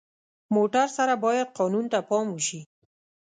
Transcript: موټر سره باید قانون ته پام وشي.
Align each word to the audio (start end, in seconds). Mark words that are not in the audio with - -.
موټر 0.55 0.87
سره 0.97 1.13
باید 1.25 1.53
قانون 1.59 1.85
ته 1.91 1.99
پام 2.09 2.27
وشي. 2.31 2.61